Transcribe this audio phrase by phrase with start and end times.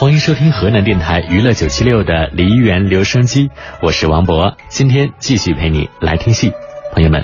[0.00, 3.50] 欢迎收听河南电台娱乐九七六的梨园留声机，
[3.82, 6.54] 我是王博，今天继续陪你来听戏。
[6.94, 7.22] 朋友们，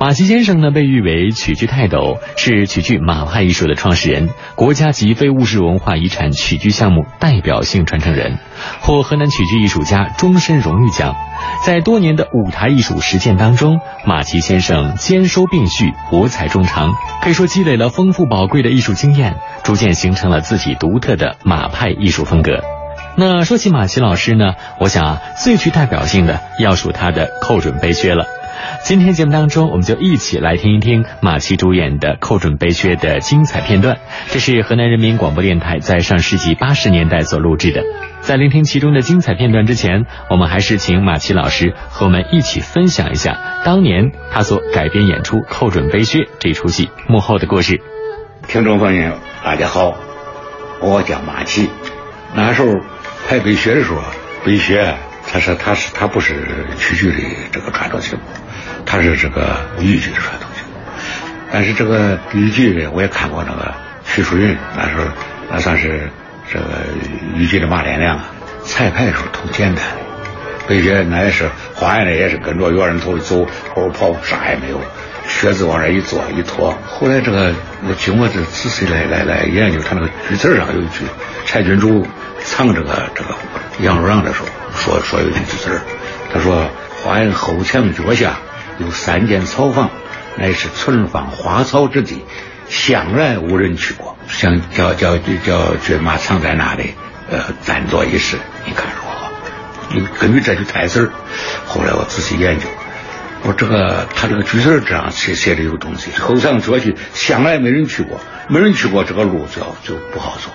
[0.00, 8.38] 马奇先生呢被誉为曲剧泰斗，是曲剧马派艺术的创始人，国家级非物质文化遗产曲剧项目代表性传承人，
[8.80, 11.16] 获河南曲剧艺术家终身荣誉奖。
[11.66, 22.62] 在多年的舞台艺术实践当中，马奇先生兼收并蓄，博采众长，可以说积累了丰富宝贵的艺术经验，逐渐形成了自己独特的马派艺术风格。
[23.16, 28.37] 那说起马奇老师呢，我想啊，最具代表性的要数他的寇准悲靴了。
[28.84, 33.98] 今天节目当中，我们就一起来听一听马奇主演的《寇准悲靴》的精彩片段。
[34.28, 37.82] 这是河南人民广播电台在上世纪八十年代所录制的。
[38.20, 47.80] 在聆听其中的精彩片段之前，我们还是请马奇老师和我们一起分享一下当年他所改编演出《寇准悲靴》这出戏幕后的故事。
[48.46, 49.12] 听众朋友，
[49.44, 49.96] 大家好，
[50.80, 51.68] 我叫马奇。
[52.34, 52.68] 那时候
[53.28, 53.98] 拍《悲靴》的时候，
[54.44, 54.82] 《悲靴》
[55.30, 56.34] 他说他是他不是
[56.78, 57.18] 曲剧的
[57.52, 58.22] 这个传统节目。
[58.86, 60.62] 他是这个豫剧的传统剧，
[61.52, 63.74] 但是这个豫剧呢，我也看过那个
[64.06, 65.04] 徐淑云，那时候
[65.50, 66.08] 那算是
[66.50, 66.64] 这个
[67.36, 68.30] 豫剧的马连良啊。
[68.64, 74.80] 彩排的时候挺简单的，背些那也是花样的，也是跟着岳人头走，后边跑，啥也没有，
[75.26, 76.74] 靴子往那一坐一脱。
[76.86, 77.54] 后来这个
[77.86, 81.04] 我经过这仔细来来来研究，他那个剧词上有一句，
[81.44, 82.06] 柴君主
[82.48, 83.36] 藏这个这个
[83.80, 85.80] 杨若让的时候说说有一句剧词
[86.32, 86.68] 他说
[87.04, 88.38] 花园后墙脚下。
[88.80, 89.90] 有三间草房，
[90.36, 92.24] 乃是存放花草之地，
[92.68, 94.16] 向来无人去过。
[94.28, 96.94] 想叫叫叫骏马藏在那里，
[97.28, 98.36] 呃，暂作一时。
[98.64, 99.96] 你看如何？
[99.96, 101.10] 你根据这句台词
[101.66, 102.66] 后来我仔细研究，
[103.42, 106.12] 我这个他这个句词这样写写的有东西。
[106.12, 110.52] 后墙脚去，向来没人去过，没人去过这个路就就不好走，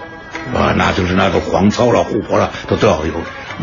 [0.54, 3.14] 啊，那就是那个荒草了、湖泊了，都都要有。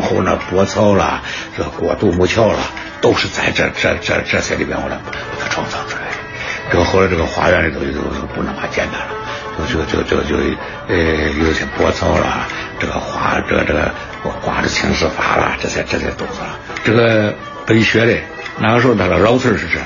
[0.03, 1.23] 后那波草了，
[1.57, 2.59] 这过独木桥了。
[3.01, 6.03] 都是在这这这这些里边，我来把它创造出来。
[6.71, 10.37] 这个后来这个花园里头就就不那么简单了，就就就就就
[10.87, 10.97] 呃
[11.31, 12.47] 有些波草了，
[12.79, 13.91] 这个花这个这个
[14.23, 16.59] 我挂着青丝发了，这些这些都是了。
[16.85, 17.35] 这个
[17.65, 18.19] 北雪的
[18.59, 19.81] 那个时候那个老词是这：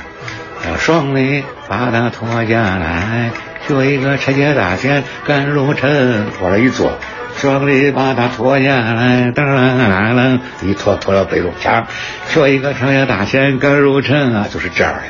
[0.78, 3.30] 双肋把它脱下来，
[3.66, 6.98] 学一个车接大仙赶入城，往那一坐。
[7.36, 11.86] 双里把它脱下来，噔噔噔噔，一脱脱到背中腔，
[12.28, 15.00] 说一个长江大仙赶入城啊，就是这样的。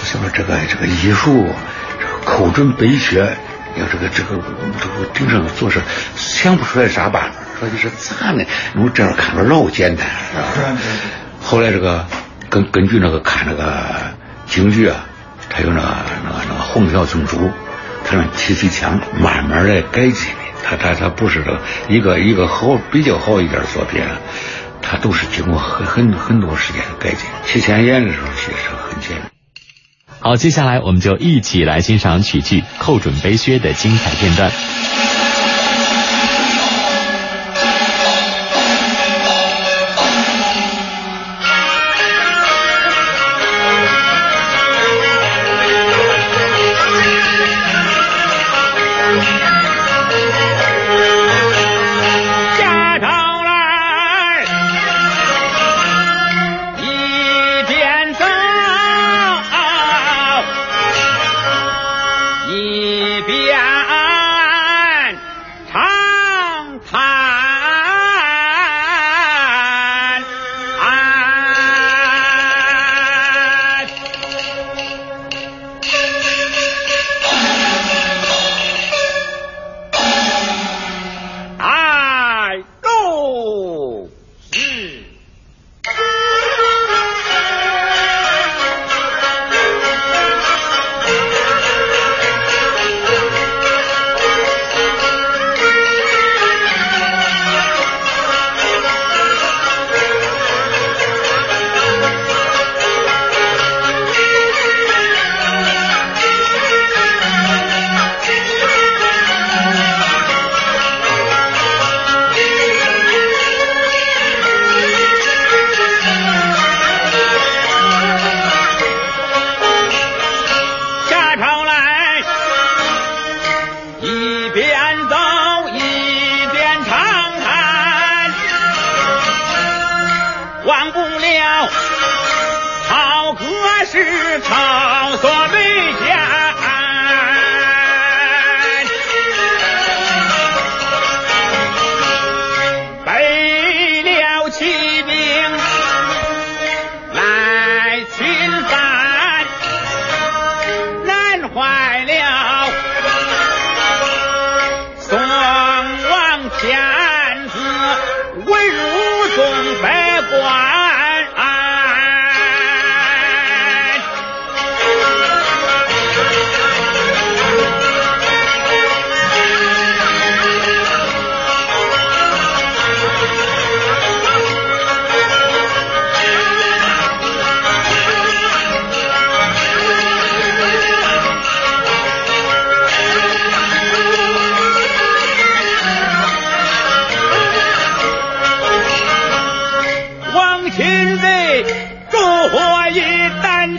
[0.00, 1.46] 我想说这个这个艺术，
[2.00, 3.20] 这个寇准悲学，
[3.76, 4.42] 要这个这个
[4.80, 5.80] 这个顶上做事
[6.16, 7.28] 想不出来啥办法，
[7.60, 8.42] 说的是咋呢？
[8.76, 10.78] 我这样看着老简单，是吧？
[11.42, 12.06] 后来这个
[12.48, 13.84] 根根据那个看那个
[14.48, 15.04] 京剧啊，
[15.50, 15.80] 它有那
[16.24, 17.50] 那那红条正珠，
[18.04, 20.28] 他那提提枪，慢慢的改进。
[20.64, 24.02] 他他他不是个一个一个好比较好一点作品，
[24.82, 27.26] 他都是经过很很很多时间的改进。
[27.46, 28.56] 提前演的时候其实
[28.90, 29.30] 很简单。
[30.20, 34.50] 好，接下来我们就一起来欣赏曲剧《寇准悲靴》的精彩片段。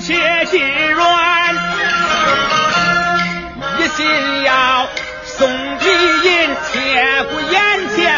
[0.09, 0.15] 切
[0.45, 0.59] 心
[0.94, 1.56] 软，
[3.77, 4.89] 一心要
[5.23, 5.47] 送
[5.77, 8.11] 敌银，切顾眼前。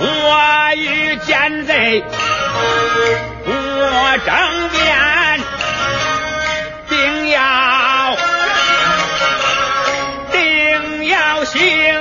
[0.00, 2.04] 我与奸贼
[3.44, 4.34] 我争
[4.72, 5.40] 辩，
[6.88, 7.38] 定要
[10.32, 11.95] 定要行。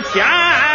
[0.00, 0.71] 前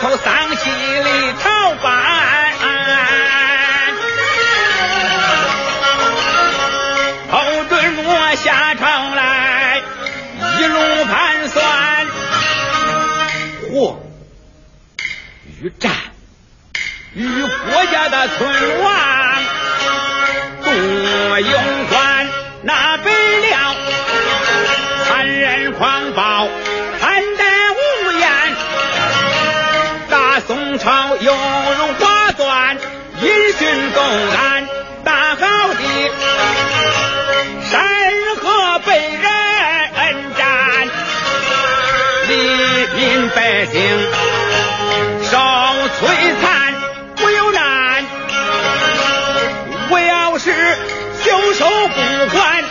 [0.00, 1.49] 从山西里。
[33.22, 33.28] 因
[33.58, 34.66] 军公案
[35.04, 35.82] 大好地，
[37.70, 37.78] 山
[38.40, 39.22] 河被人
[40.38, 40.88] 占，
[42.28, 42.32] 黎
[42.96, 43.78] 民百姓
[45.30, 46.00] 受摧
[46.40, 46.74] 残
[47.16, 48.04] 不由难。
[49.90, 50.50] 我要是
[51.22, 51.96] 袖手不
[52.34, 52.64] 管，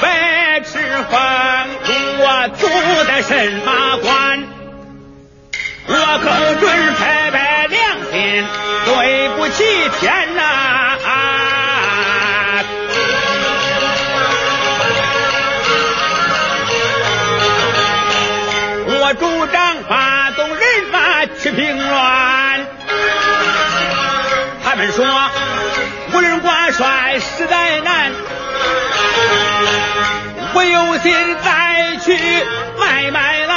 [0.00, 0.78] 白痴
[1.10, 1.68] 犯，
[2.20, 2.70] 我做
[3.04, 4.44] 的什么官？
[5.88, 5.92] 我
[6.22, 6.24] 可
[6.58, 7.33] 准备。
[8.94, 9.64] 对不起
[9.98, 11.08] 天呐、啊！
[18.86, 20.60] 我主张发动人
[20.92, 22.66] 马去平乱，
[24.64, 25.04] 他们说
[26.12, 28.12] 无人挂帅实在难，
[30.54, 32.16] 我有心再去
[32.78, 33.53] 买卖了。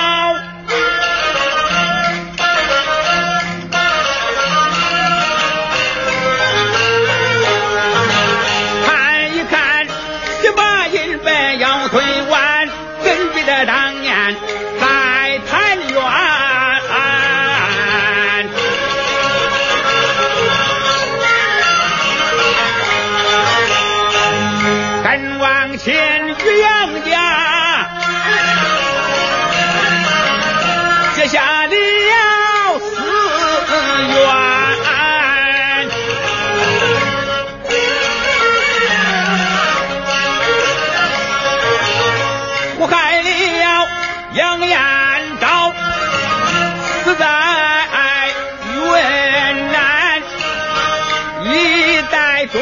[52.38, 52.62] 在东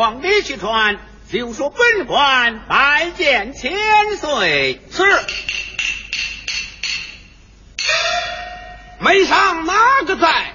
[0.00, 0.98] 皇帝去传，
[1.30, 3.70] 就说本官拜见千
[4.16, 4.80] 岁。
[4.90, 5.02] 是。
[8.98, 9.74] 门上哪
[10.06, 10.54] 个在？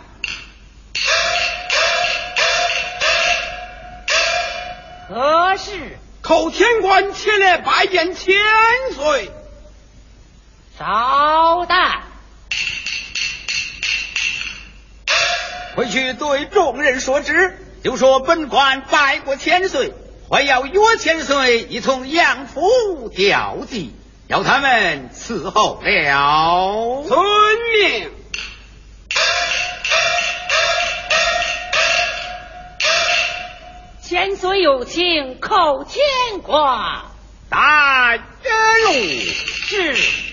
[5.09, 5.99] 何事？
[6.23, 8.35] 叩天官前来拜见千
[8.95, 9.29] 岁。
[10.79, 12.01] 稍待。
[15.75, 19.93] 回去对众人说之，就说本官拜过千岁，
[20.27, 23.93] 还要约千岁一从杨府调集，
[24.27, 27.03] 要他们伺候了。
[27.07, 27.19] 遵
[27.77, 28.09] 命。
[34.01, 37.03] 千岁有请叩天官。
[37.51, 38.23] 大人
[38.85, 38.93] 路
[39.67, 40.24] 是。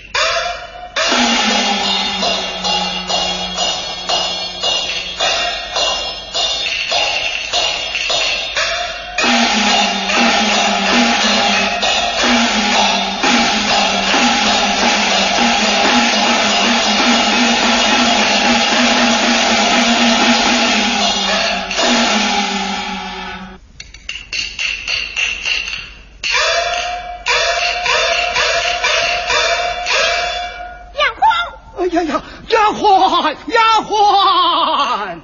[33.22, 35.20] 鬟，丫鬟，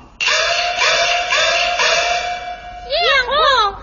[2.95, 3.81] 杨皇何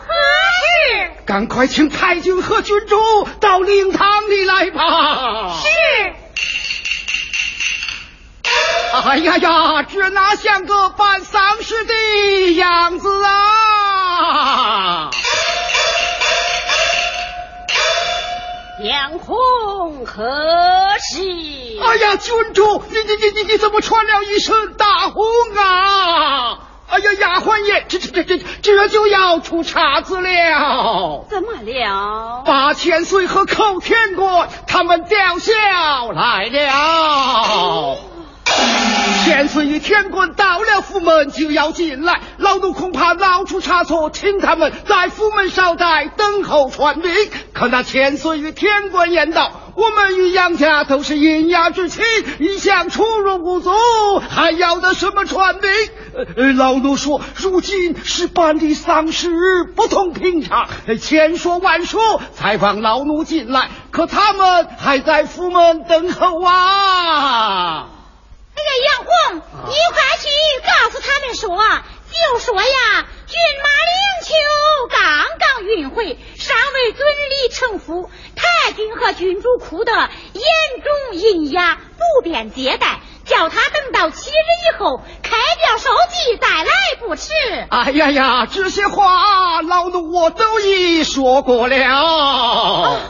[0.56, 1.12] 事？
[1.26, 5.58] 赶快请太君和郡主到灵堂里来吧。
[5.62, 5.68] 是。
[9.04, 15.10] 哎呀呀，这哪像个办丧事的样子啊！
[18.80, 20.24] 杨红何
[21.00, 21.20] 事？
[21.82, 25.24] 哎呀，郡主，你你你你你怎么穿了一身大红
[25.58, 26.60] 啊？
[26.88, 31.26] 哎呀，丫鬟爷，这这这这这就要出岔子了。
[31.30, 32.44] 怎么了？
[32.46, 37.98] 八千岁和寇天官他们吊孝来了。
[39.26, 47.12] 千岁与天官到了府门就要进来，老奴恐怕闹出差错，请他们在府门稍待，等候传令。
[47.52, 52.04] 可那千岁与天官言道：“我们与杨家都是阴阳之亲，
[52.38, 53.72] 一向出入无阻，
[54.30, 55.72] 还要得什么传令？”
[56.38, 59.28] 呃，老奴说，如今是办理丧事，
[59.76, 60.70] 不同平常，
[61.02, 67.88] 千说万说才放老奴进来，可他们还在府门等候啊。
[68.56, 70.26] 哎呀，杨红，你快去
[70.66, 71.58] 告诉他们说，
[72.12, 74.34] 就说呀，骏马灵丘
[74.90, 80.44] 刚刚运回，尚未准礼成府，太君和郡主哭得眼
[80.84, 87.34] 中喑哑，不便接待，叫他等到七日以后开表收集再来不迟。
[87.70, 91.76] 哎呀呀，这些话老奴我都已说过了。
[91.76, 93.02] 哦，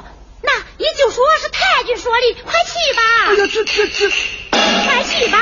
[0.42, 3.02] 那你就说是太君说的，快去吧。
[3.28, 4.12] 哎呀，这这这。
[5.06, 5.38] 快去吧，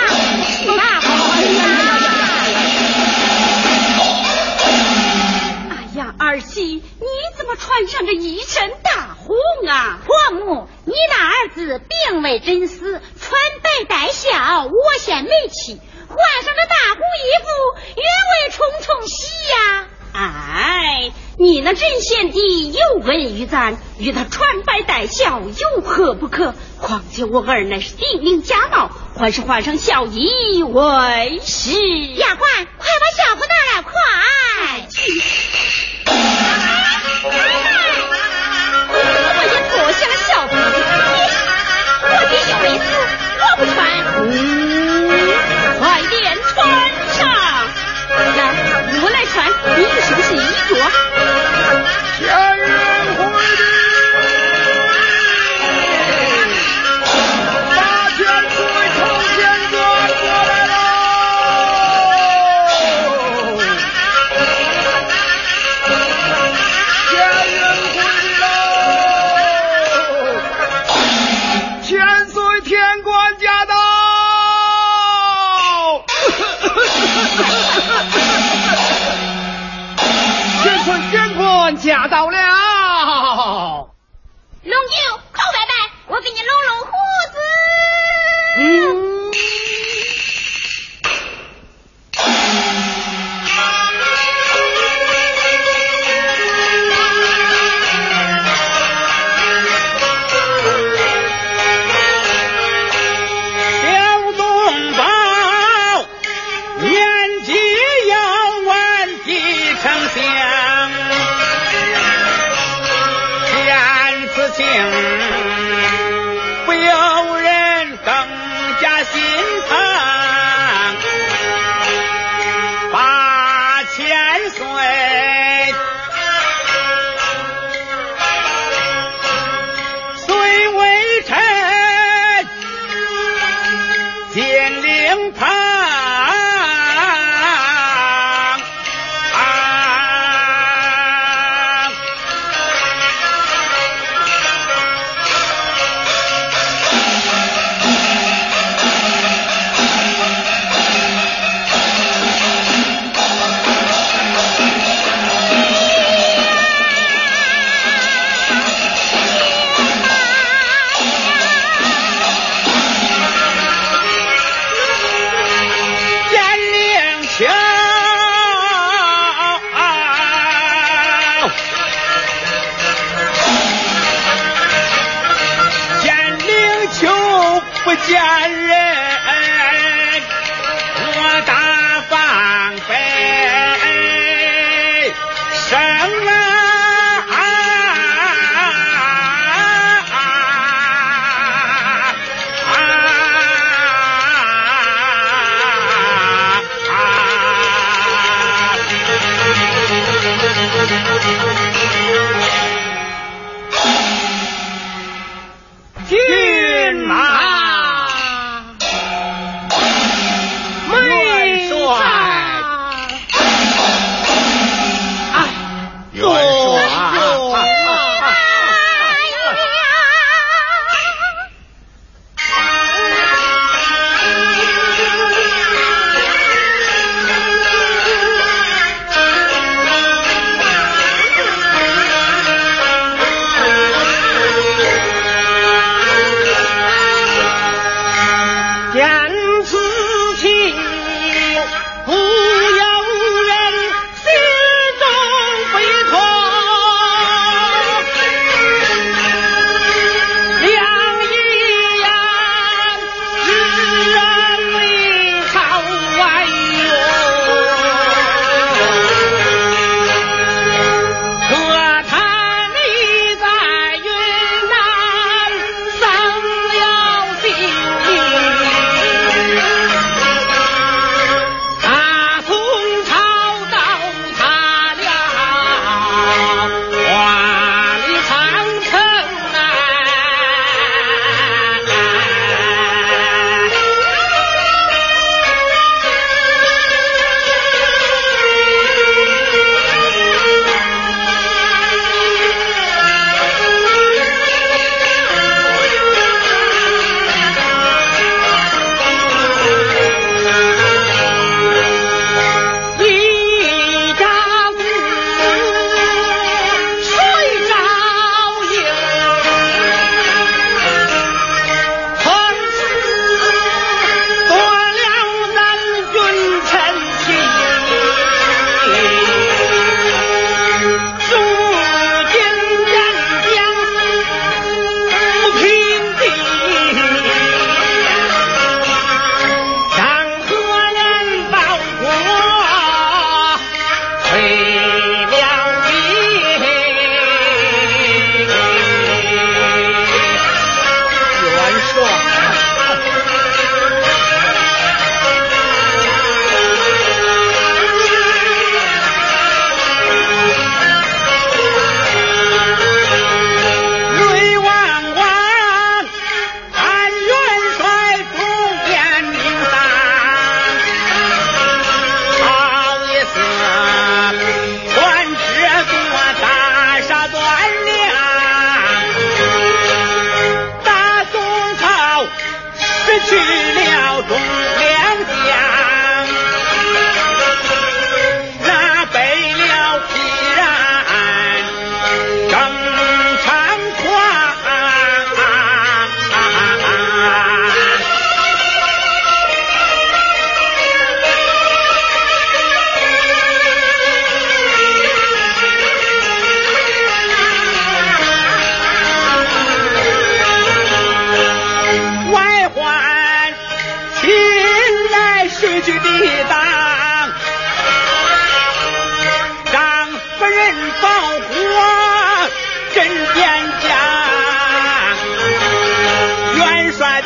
[0.60, 1.02] 去吧！
[5.70, 10.00] 哎呀，儿媳，你怎么穿上这一身大红啊？
[10.06, 15.80] 婆母，你那儿子并未真死，穿白带孝，我先没气，
[16.10, 17.48] 换上这大红衣服，
[17.96, 19.88] 原为重重喜呀。
[20.16, 26.54] 哎，你那真贤弟有恩于咱，与他穿白带孝有何不可？
[26.84, 31.72] 况且我儿乃是地名家貌，还是换上孝衣为是。
[31.72, 32.38] 丫鬟，
[32.78, 33.92] 快把小姑拿来，快！
[38.94, 40.52] 我也脱下了孝服，
[42.04, 42.84] 我的小衣子，
[43.40, 43.76] 我不穿。
[44.18, 44.28] 嗯
[45.80, 46.54] 快点穿
[47.14, 47.18] 上！
[48.10, 48.40] 来，
[49.02, 49.36] 我来穿，
[49.78, 50.38] 你是不是衣
[50.68, 50.72] 着？
[52.20, 52.22] 天
[52.58, 52.83] 人。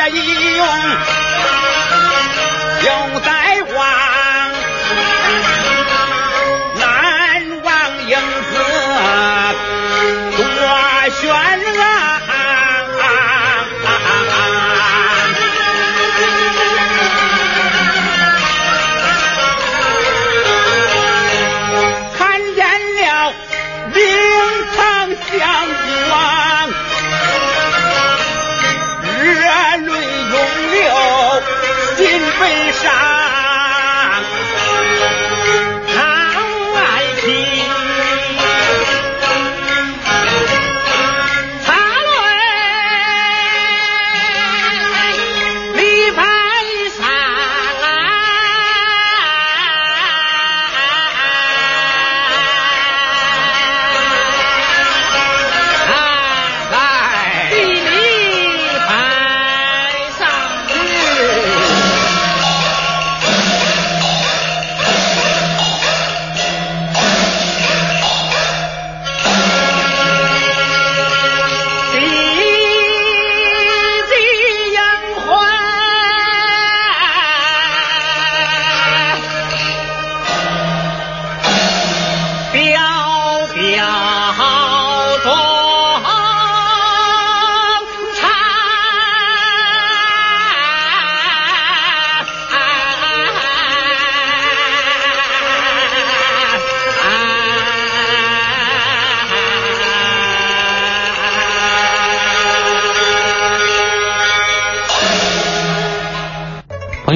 [0.09, 0.67] 一用
[2.83, 3.56] 又在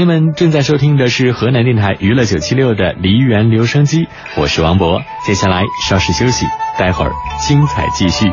[0.01, 5.01] 友们正在收听的是河南电台娱乐九七六的梨园留声机，我是王博。
[5.25, 6.45] 接下来稍事休息，
[6.79, 7.11] 待会儿
[7.47, 8.25] 精彩继续。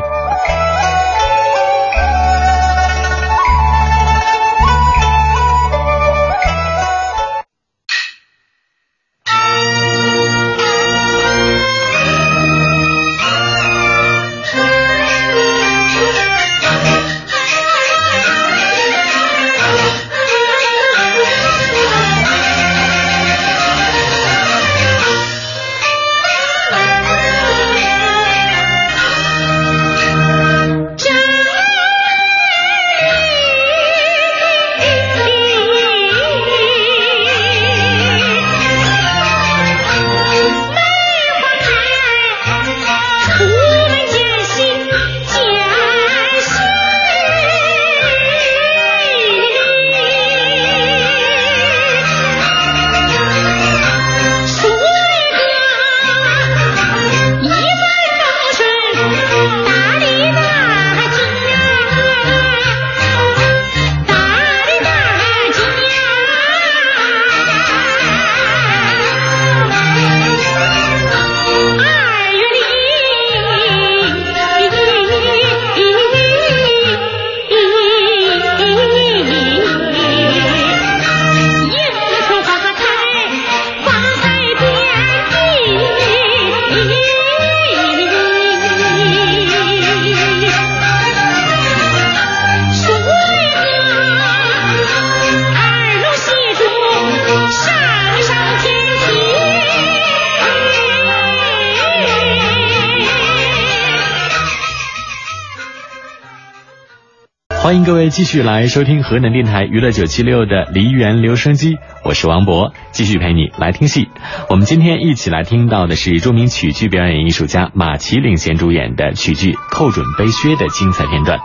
[108.09, 114.09] 继续来收听河南电台娱乐九七六的梨园留声机，我是王博，继续陪你来听戏。
[114.49, 121.39] 我们今天一起来听到的是著名曲剧表演艺术家马奇领衔主演的曲剧《寇准背靴》的精彩片段。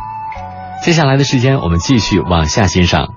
[0.82, 3.14] 接下来的时间，我们继续往下欣赏。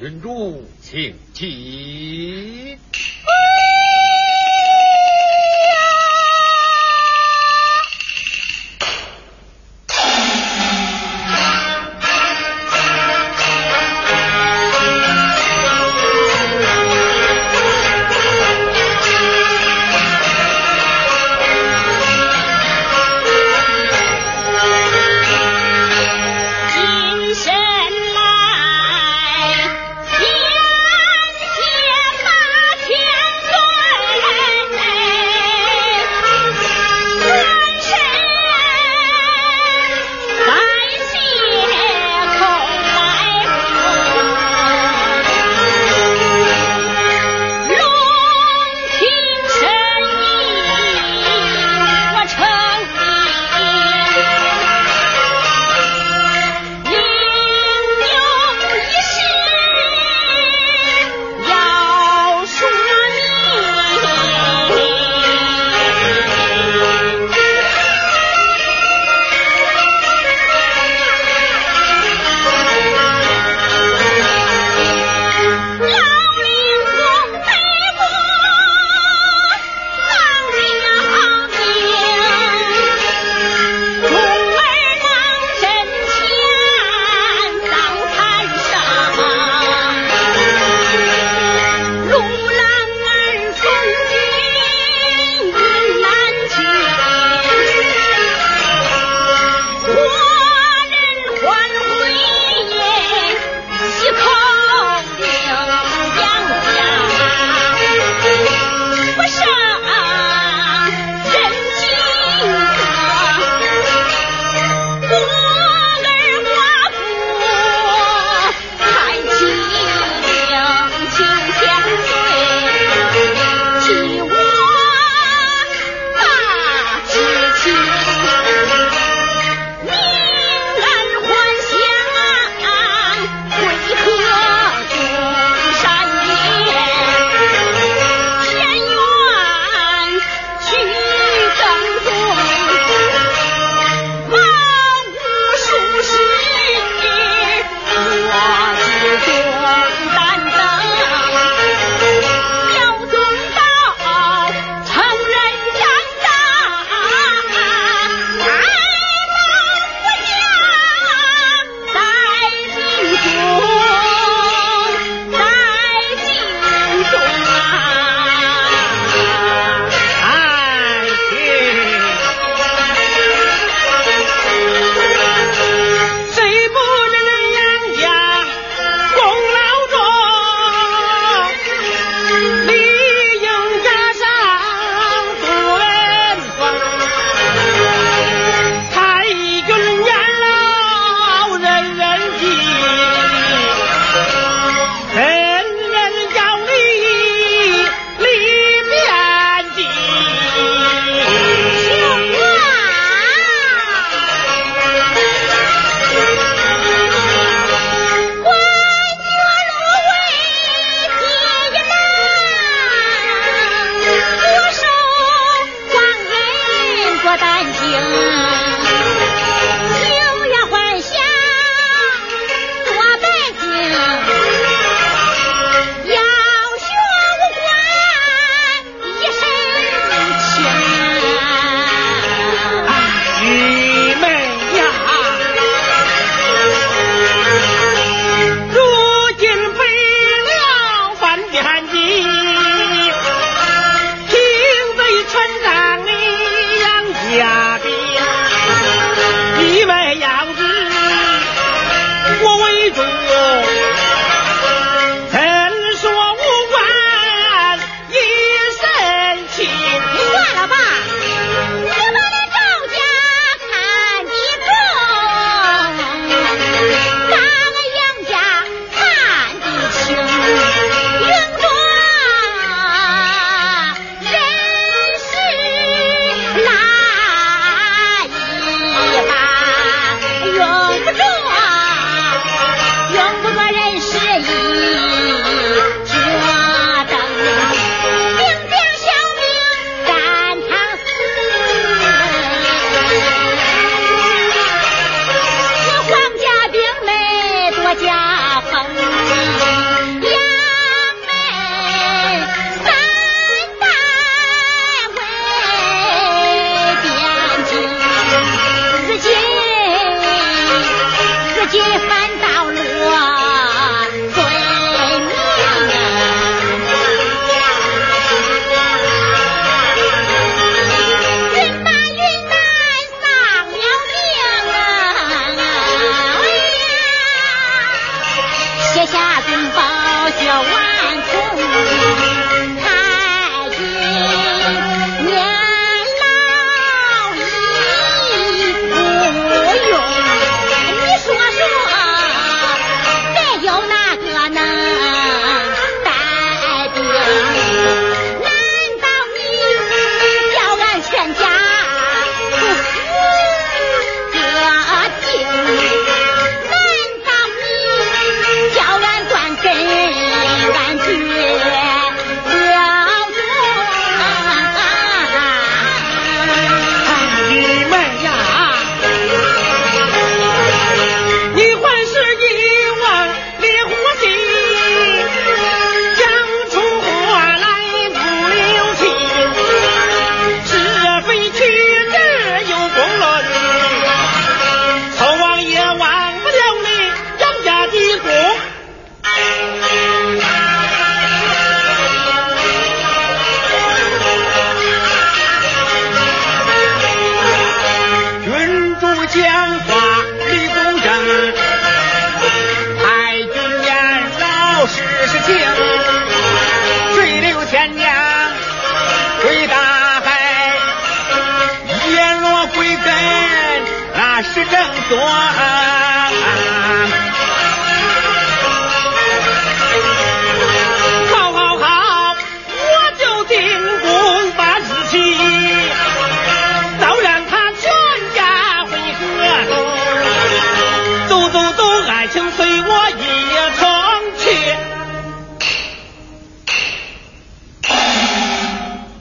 [0.00, 2.78] 郡主，请起。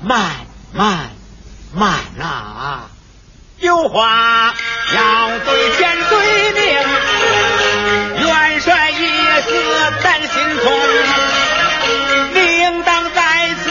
[0.07, 0.31] 慢
[0.71, 1.09] 慢
[1.73, 2.87] 慢呐，
[3.59, 4.53] 有话
[4.95, 6.63] 要对天对命，
[8.25, 8.95] 元帅一
[9.41, 9.51] 死，
[10.01, 10.71] 咱心痛，
[12.33, 13.69] 理应当在此，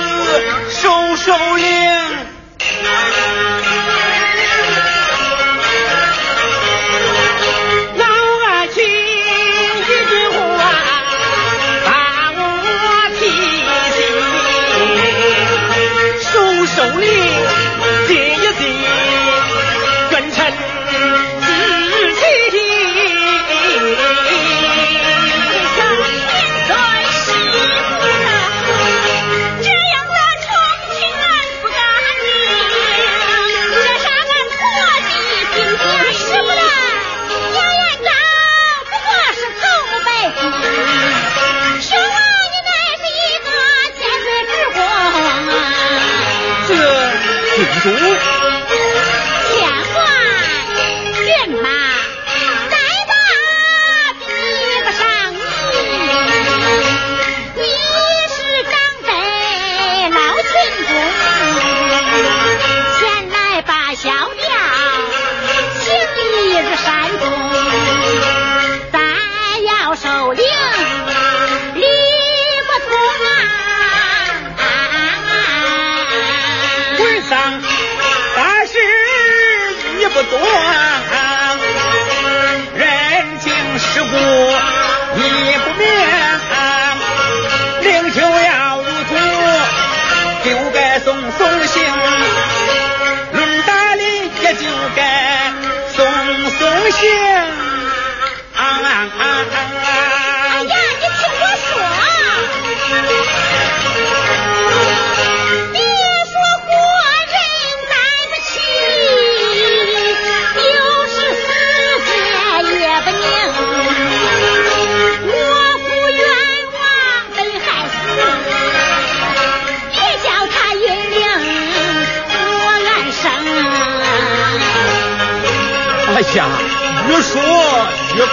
[0.78, 2.35] 收收铃。
[17.00, 17.35] 力。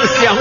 [0.03, 0.35] 不行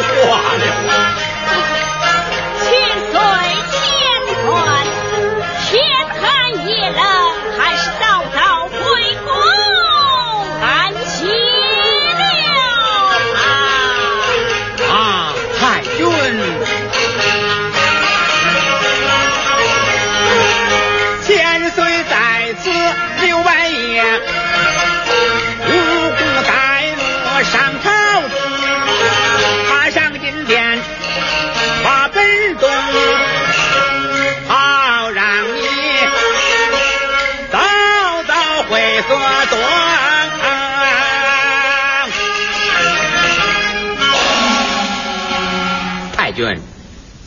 [46.43, 46.61] 卷。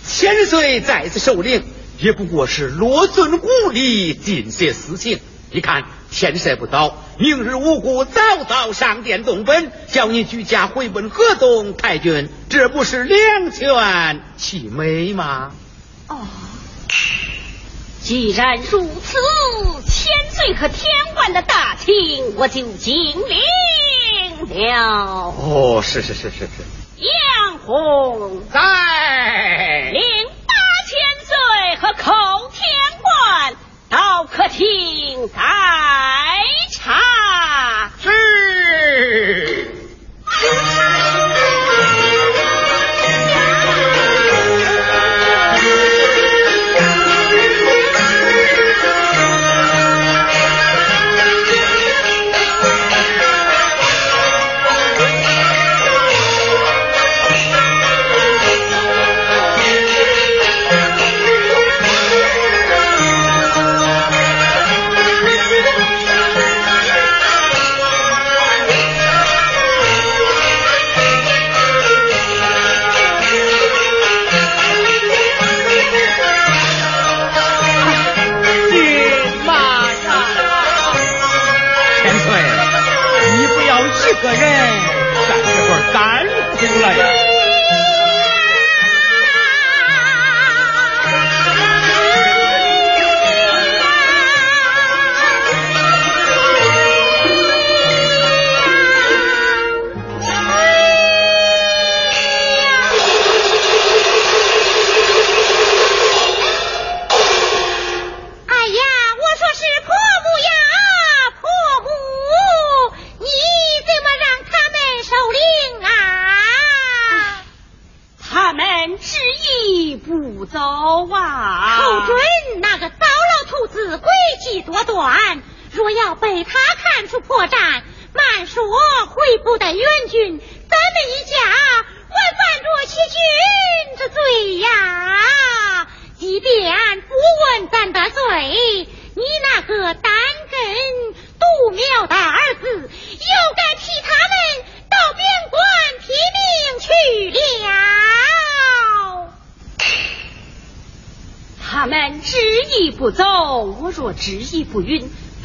[0.06, 1.64] 千岁再次受令，
[2.00, 5.20] 也不过是罗尊故里尽些私情。
[5.52, 11.78] 你看，天色不早，明日五故早早上殿动本，叫你举家回奔河东。
[11.78, 15.54] 太君，这不是两全其美吗？
[16.10, 16.18] 哦，
[18.02, 19.18] 既然如此，
[19.88, 25.34] 千岁和天官的大庆，我就尽领了。
[25.38, 26.48] 哦，是是是是是。
[26.98, 28.60] 杨洪在
[29.92, 30.02] 领
[30.48, 30.54] 八
[30.88, 31.36] 千岁
[31.82, 32.64] 和口天
[33.02, 33.56] 官
[33.90, 35.42] 到客厅待
[36.72, 37.92] 茶。
[38.02, 38.10] 是。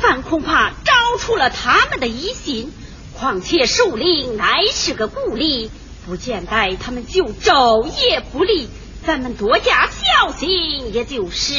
[0.03, 2.73] 但，恐怕招出了他们的疑心。
[3.19, 5.69] 况且树林乃是个故吏，
[6.07, 8.69] 不见待他们就昼夜不离，
[9.07, 11.55] 咱们多加小心也就是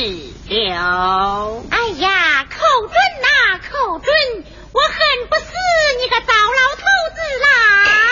[0.47, 1.61] 了。
[1.69, 4.11] 哎呀，寇准呐，寇准，
[4.73, 4.97] 我恨
[5.29, 5.51] 不死
[6.01, 6.81] 你个糟老头
[7.15, 8.10] 子啦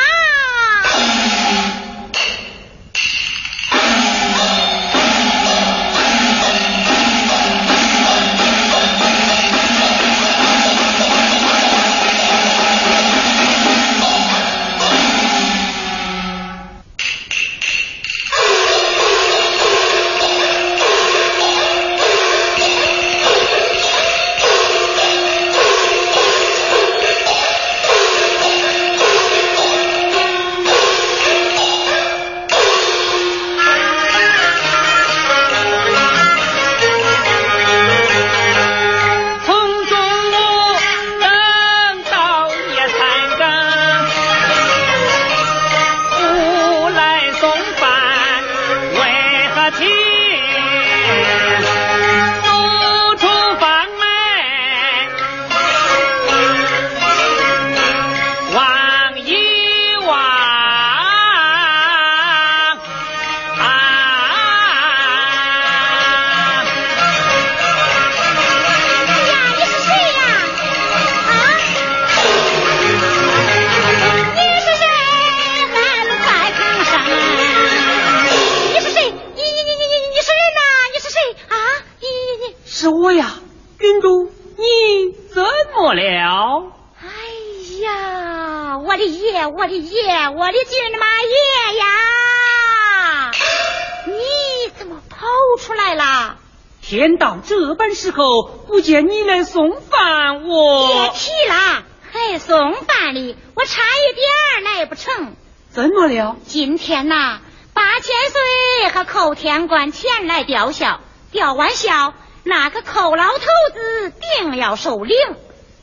[98.00, 105.36] 时候不见你来送饭，我别提了，还送饭哩，我差一点来不成。
[105.70, 106.38] 怎么了？
[106.46, 107.42] 今天呐，
[107.74, 111.02] 八千岁和寇天官前来吊孝，
[111.32, 112.14] 吊完孝，
[112.44, 115.18] 那个寇老头子定要受灵。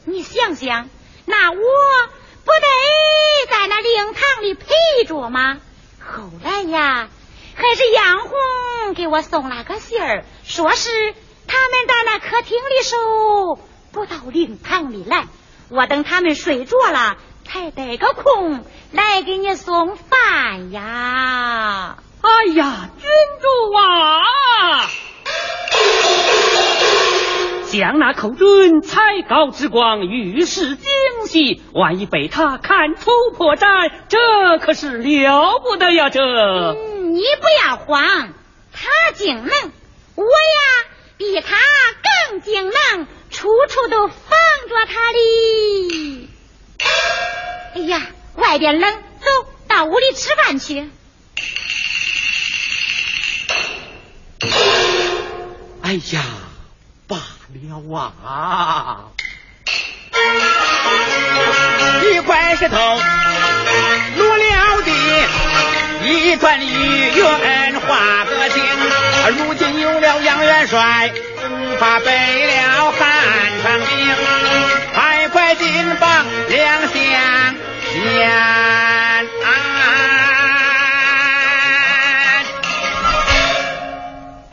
[0.06, 0.88] 你想想，
[1.26, 1.58] 那我
[2.46, 2.66] 不得
[3.50, 5.58] 在那灵堂里陪着吗？
[5.98, 7.08] 后来呀，
[7.56, 11.14] 还是杨红给我送了个信儿，说是。
[11.48, 13.58] 他们在那客厅里守，
[13.92, 15.26] 不到灵堂里来。
[15.68, 21.98] 我等他们睡着了，才得个空来给你送饭呀。
[22.20, 23.08] 哎呀，君
[23.40, 24.90] 主啊！
[27.78, 30.86] 将那寇准才高之光，遇事惊
[31.26, 36.08] 喜，万一被他看出破绽，这可是了不得呀！
[36.08, 38.32] 这，你不要慌，
[38.72, 39.48] 他精能，
[40.14, 40.92] 我呀。
[41.18, 41.56] 比他
[42.28, 44.16] 更精能，处处都防
[44.68, 46.28] 着他哩。
[47.74, 50.90] 哎呀，外边冷，走到屋里吃饭去。
[55.80, 56.55] 哎呀，罢
[57.54, 59.06] 了啊！
[62.02, 62.76] 一块石头
[64.16, 64.90] 落了地，
[66.04, 68.62] 一段玉缘化个情。
[69.38, 71.12] 如今有了杨元帅，
[71.50, 73.12] 无法背了汉
[73.62, 73.86] 长兵，
[74.94, 78.30] 快快进房两相见。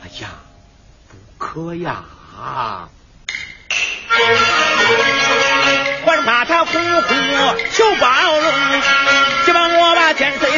[0.00, 0.28] 哎呀，
[1.08, 2.04] 不可呀！
[6.74, 8.08] 生活求包
[8.40, 8.82] 容
[9.44, 10.48] 希望我把天色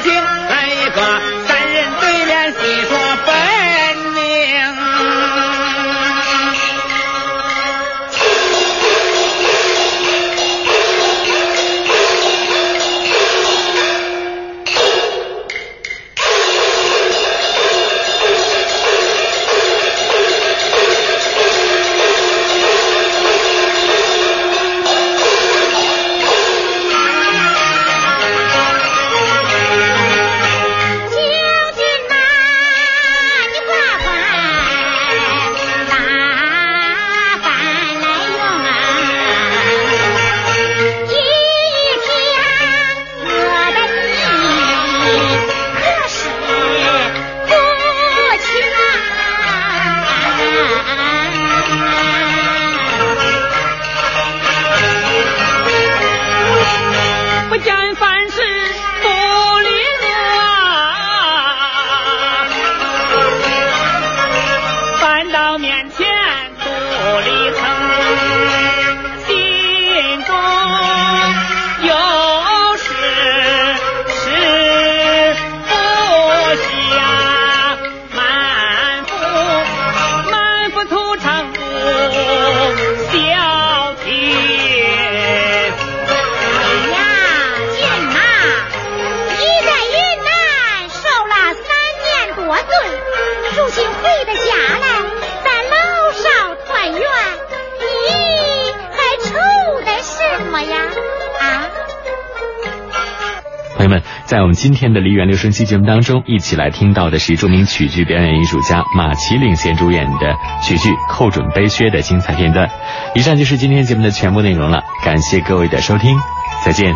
[104.66, 112.68] 今天的梨园留声机节目当中，一起来听到的是著名曲剧表演艺术家马麒领衔主演的曲剧《寇准悲靴》的精彩片段。
[113.14, 116.16] 以上就是今天节目的全部内容了，感谢各位的收听，
[116.64, 116.92] 再见。